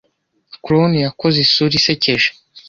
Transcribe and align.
Clown 0.63 0.91
yakoze 1.05 1.37
isura 1.45 1.73
isekeje. 1.79 2.29